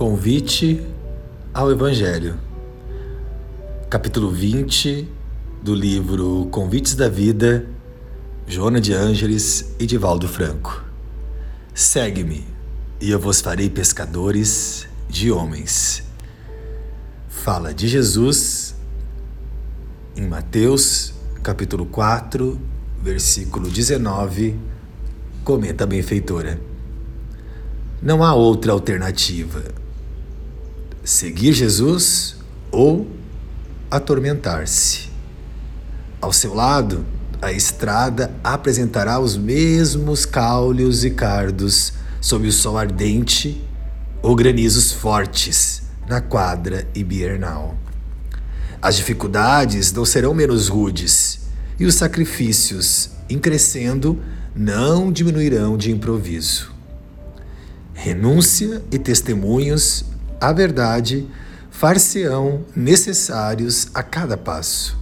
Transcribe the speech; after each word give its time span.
Convite 0.00 0.82
ao 1.52 1.70
Evangelho, 1.70 2.40
capítulo 3.90 4.30
20 4.30 5.06
do 5.62 5.74
livro 5.74 6.48
Convites 6.50 6.94
da 6.94 7.06
Vida, 7.06 7.66
Joana 8.46 8.80
de 8.80 8.94
Ângeles 8.94 9.74
e 9.78 9.84
Divaldo 9.84 10.26
Franco. 10.26 10.82
Segue-me 11.74 12.46
e 12.98 13.10
eu 13.10 13.20
vos 13.20 13.42
farei 13.42 13.68
pescadores 13.68 14.88
de 15.06 15.30
homens. 15.30 16.02
Fala 17.28 17.74
de 17.74 17.86
Jesus 17.86 18.74
em 20.16 20.26
Mateus, 20.26 21.12
capítulo 21.42 21.84
4, 21.84 22.58
versículo 23.02 23.68
19. 23.68 24.58
Comenta 25.44 25.84
a 25.84 25.86
benfeitora. 25.86 26.58
Não 28.00 28.24
há 28.24 28.34
outra 28.34 28.72
alternativa 28.72 29.78
seguir 31.04 31.52
Jesus 31.52 32.36
ou 32.70 33.08
atormentar-se. 33.90 35.10
Ao 36.20 36.32
seu 36.32 36.54
lado, 36.54 37.04
a 37.40 37.52
estrada 37.52 38.30
apresentará 38.44 39.18
os 39.18 39.36
mesmos 39.36 40.26
caules 40.26 41.04
e 41.04 41.10
cardos 41.10 41.94
sob 42.20 42.46
o 42.46 42.52
sol 42.52 42.76
ardente 42.76 43.64
ou 44.22 44.36
granizos 44.36 44.92
fortes 44.92 45.82
na 46.06 46.20
quadra 46.20 46.86
ibiernal. 46.94 47.74
As 48.82 48.96
dificuldades 48.96 49.92
não 49.92 50.04
serão 50.04 50.34
menos 50.34 50.68
rudes 50.68 51.40
e 51.78 51.86
os 51.86 51.94
sacrifícios, 51.94 53.10
em 53.28 53.38
crescendo, 53.38 54.20
não 54.54 55.10
diminuirão 55.10 55.78
de 55.78 55.90
improviso. 55.90 56.72
Renúncia 57.94 58.82
e 58.90 58.98
testemunhos 58.98 60.04
a 60.40 60.52
verdade 60.52 61.28
far-se-ão 61.70 62.64
necessários 62.74 63.88
a 63.92 64.02
cada 64.02 64.36
passo, 64.36 64.98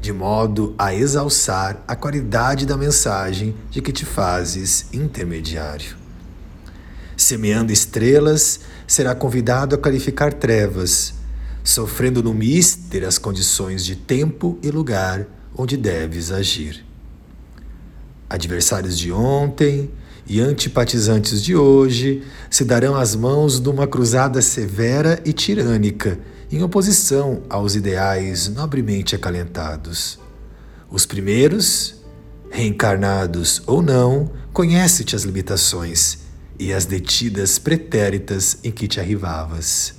de 0.00 0.12
modo 0.12 0.74
a 0.76 0.94
exalçar 0.94 1.82
a 1.86 1.94
qualidade 1.94 2.66
da 2.66 2.76
mensagem 2.76 3.54
de 3.70 3.80
que 3.80 3.92
te 3.92 4.04
fazes 4.04 4.86
intermediário. 4.92 5.96
Semeando 7.16 7.72
estrelas, 7.72 8.60
será 8.86 9.14
convidado 9.14 9.76
a 9.76 9.78
qualificar 9.78 10.32
trevas, 10.32 11.14
sofrendo 11.62 12.22
no 12.22 12.34
mister 12.34 13.04
as 13.04 13.16
condições 13.16 13.84
de 13.84 13.94
tempo 13.94 14.58
e 14.62 14.70
lugar 14.70 15.26
onde 15.56 15.76
deves 15.76 16.32
agir. 16.32 16.84
Adversários 18.28 18.98
de 18.98 19.12
ontem, 19.12 19.90
e 20.26 20.40
antipatizantes 20.40 21.42
de 21.42 21.54
hoje 21.54 22.22
se 22.50 22.64
darão 22.64 22.96
as 22.96 23.14
mãos 23.14 23.60
numa 23.60 23.86
cruzada 23.86 24.40
severa 24.40 25.20
e 25.24 25.32
tirânica, 25.32 26.18
em 26.50 26.62
oposição 26.62 27.42
aos 27.48 27.74
ideais 27.74 28.48
nobremente 28.48 29.14
acalentados. 29.14 30.18
Os 30.90 31.04
primeiros, 31.04 31.96
reencarnados 32.50 33.62
ou 33.66 33.82
não, 33.82 34.30
conhece-te 34.52 35.16
as 35.16 35.22
limitações 35.22 36.18
e 36.58 36.72
as 36.72 36.86
detidas 36.86 37.58
pretéritas 37.58 38.58
em 38.62 38.70
que 38.70 38.86
te 38.86 39.00
arrivavas. 39.00 39.94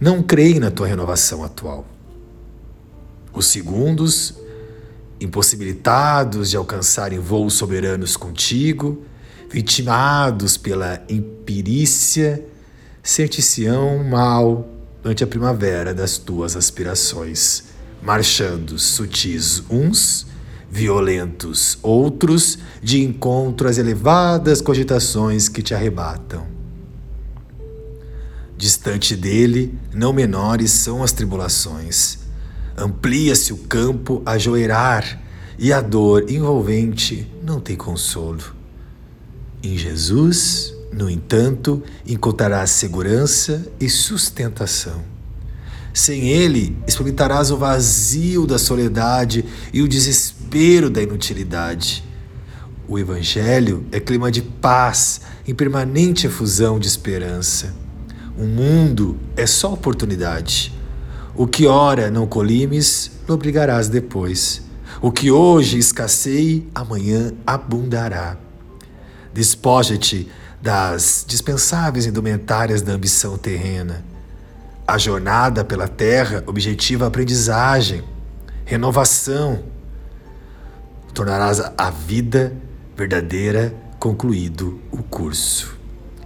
Não 0.00 0.22
creem 0.22 0.58
na 0.58 0.70
tua 0.70 0.88
renovação 0.88 1.44
atual. 1.44 1.86
Os 3.32 3.46
segundos 3.46 4.34
impossibilitados 5.20 6.50
de 6.50 6.56
alcançarem 6.56 7.18
voos 7.18 7.54
soberanos 7.54 8.16
contigo, 8.16 9.04
vitimados 9.50 10.56
pela 10.56 11.02
imperícia, 11.08 12.44
ser-te-ão 13.02 14.04
mal 14.04 14.68
ante 15.04 15.22
a 15.22 15.26
primavera 15.26 15.94
das 15.94 16.18
tuas 16.18 16.56
aspirações, 16.56 17.64
marchando 18.02 18.78
sutis 18.78 19.62
uns, 19.70 20.26
violentos 20.68 21.78
outros, 21.82 22.58
de 22.82 23.02
encontro 23.02 23.68
às 23.68 23.78
elevadas 23.78 24.60
cogitações 24.60 25.48
que 25.48 25.62
te 25.62 25.74
arrebatam. 25.74 26.46
Distante 28.56 29.14
dele, 29.14 29.78
não 29.94 30.12
menores 30.12 30.72
são 30.72 31.02
as 31.02 31.12
tribulações 31.12 32.25
Amplia-se 32.76 33.52
o 33.52 33.56
campo 33.56 34.22
a 34.26 34.36
joeirar 34.36 35.22
e 35.58 35.72
a 35.72 35.80
dor 35.80 36.30
envolvente 36.30 37.26
não 37.42 37.58
tem 37.58 37.74
consolo. 37.74 38.42
Em 39.62 39.78
Jesus, 39.78 40.74
no 40.92 41.08
entanto, 41.08 41.82
encontrarás 42.06 42.70
segurança 42.70 43.66
e 43.80 43.88
sustentação. 43.88 45.02
Sem 45.94 46.28
ele, 46.28 46.76
experimentarás 46.86 47.50
o 47.50 47.56
vazio 47.56 48.46
da 48.46 48.58
soledade 48.58 49.44
e 49.72 49.80
o 49.80 49.88
desespero 49.88 50.90
da 50.90 51.02
inutilidade. 51.02 52.04
O 52.86 52.98
Evangelho 52.98 53.86
é 53.90 53.98
clima 53.98 54.30
de 54.30 54.42
paz 54.42 55.22
em 55.48 55.54
permanente 55.54 56.26
efusão 56.26 56.78
de 56.78 56.86
esperança. 56.86 57.74
O 58.36 58.44
mundo 58.44 59.18
é 59.34 59.46
só 59.46 59.72
oportunidade. 59.72 60.75
O 61.38 61.46
que 61.46 61.66
ora 61.66 62.10
não 62.10 62.26
colimes, 62.26 63.10
obrigarás 63.28 63.90
depois. 63.90 64.62
O 65.02 65.12
que 65.12 65.30
hoje 65.30 65.76
escassei, 65.76 66.66
amanhã 66.74 67.30
abundará. 67.46 68.38
Despoja-te 69.34 70.30
das 70.62 71.26
dispensáveis 71.28 72.06
indumentárias 72.06 72.80
da 72.80 72.94
ambição 72.94 73.36
terrena. 73.36 74.02
A 74.88 74.96
jornada 74.96 75.62
pela 75.62 75.86
terra 75.86 76.42
objetiva 76.46 77.06
aprendizagem, 77.06 78.02
renovação. 78.64 79.62
Tornarás 81.12 81.60
a 81.76 81.90
vida 81.90 82.54
verdadeira 82.96 83.74
concluído 83.98 84.80
o 84.90 85.02
curso. 85.02 85.76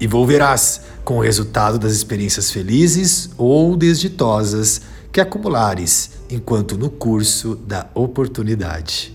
E 0.01 0.07
volverás 0.07 0.83
com 1.05 1.19
o 1.19 1.21
resultado 1.21 1.81
das 1.81 1.93
experiências 1.93 2.53
felizes 2.53 3.31
ou 3.37 3.77
desditosas 3.77 4.83
que 5.13 5.21
acumulares 5.21 6.13
enquanto 6.31 6.77
no 6.77 6.91
curso 6.91 7.57
da 7.57 7.89
oportunidade. 7.95 9.15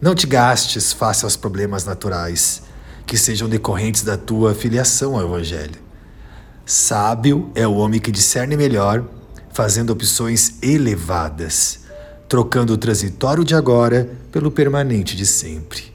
Não 0.00 0.14
te 0.14 0.26
gastes 0.26 0.92
face 0.92 1.24
aos 1.24 1.36
problemas 1.36 1.84
naturais 1.84 2.62
que 3.06 3.18
sejam 3.18 3.48
decorrentes 3.48 4.02
da 4.02 4.16
tua 4.16 4.54
filiação 4.54 5.14
ao 5.14 5.24
Evangelho. 5.24 5.82
Sábio 6.64 7.50
é 7.54 7.66
o 7.66 7.74
homem 7.74 8.00
que 8.00 8.10
discerne 8.10 8.56
melhor, 8.56 9.04
fazendo 9.52 9.90
opções 9.90 10.54
elevadas, 10.62 11.80
trocando 12.28 12.72
o 12.72 12.78
transitório 12.78 13.44
de 13.44 13.54
agora 13.54 14.10
pelo 14.32 14.50
permanente 14.50 15.14
de 15.14 15.26
sempre. 15.26 15.92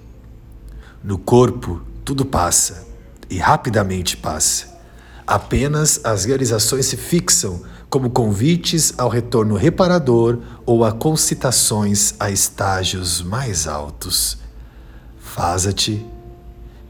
No 1.03 1.17
corpo, 1.17 1.81
tudo 2.05 2.23
passa, 2.23 2.87
e 3.29 3.37
rapidamente 3.37 4.17
passa. 4.17 4.79
Apenas 5.25 6.01
as 6.03 6.25
realizações 6.25 6.87
se 6.87 6.97
fixam 6.97 7.61
como 7.89 8.09
convites 8.09 8.93
ao 8.97 9.09
retorno 9.09 9.55
reparador 9.55 10.39
ou 10.65 10.85
a 10.85 10.91
concitações 10.91 12.13
a 12.19 12.29
estágios 12.29 13.21
mais 13.21 13.67
altos. 13.67 14.37
Faza-te 15.19 16.05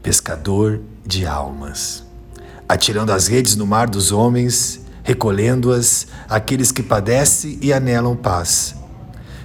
pescador 0.02 0.80
de 1.06 1.26
almas, 1.26 2.04
atirando 2.68 3.12
as 3.12 3.26
redes 3.26 3.56
no 3.56 3.66
mar 3.66 3.88
dos 3.88 4.12
homens, 4.12 4.80
recolhendo-as 5.02 6.06
aqueles 6.28 6.70
que 6.70 6.82
padecem 6.82 7.58
e 7.62 7.72
anelam 7.72 8.14
paz. 8.14 8.74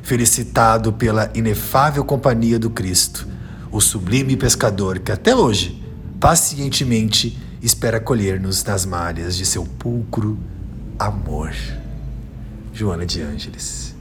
Felicitado 0.03 0.93
pela 0.93 1.31
inefável 1.33 2.03
companhia 2.03 2.59
do 2.59 2.69
Cristo, 2.69 3.27
o 3.71 3.79
sublime 3.79 4.35
pescador 4.35 4.99
que 4.99 5.11
até 5.11 5.35
hoje, 5.35 5.81
pacientemente, 6.19 7.41
espera 7.61 7.99
colher-nos 7.99 8.63
nas 8.63 8.85
malhas 8.85 9.35
de 9.35 9.45
seu 9.45 9.63
pulcro 9.63 10.37
amor. 10.99 11.53
Joana 12.73 13.05
de 13.05 13.21
Ângeles. 13.21 13.94